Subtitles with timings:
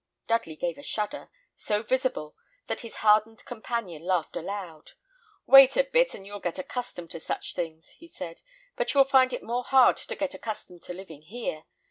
[0.25, 4.93] Dudley gave a shudder, so visible, that his hardened companion laughed aloud.
[5.45, 8.41] "Wait a bit, and you'll get accustomed to such things," he said;
[8.75, 11.65] "but you'll find it more hard to get accustomed to living here.